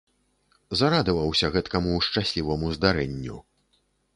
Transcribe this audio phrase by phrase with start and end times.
[0.79, 3.35] Зарадаваўся гэткаму шчасліваму здарэнню.